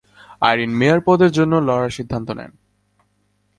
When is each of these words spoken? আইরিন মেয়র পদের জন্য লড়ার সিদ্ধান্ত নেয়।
আইরিন 0.41 0.71
মেয়র 0.79 0.99
পদের 1.07 1.31
জন্য 1.31 1.53
লড়ার 1.67 1.91
সিদ্ধান্ত 1.91 2.27
নেয়। 2.31 2.53